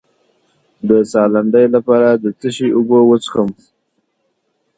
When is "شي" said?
2.55-2.67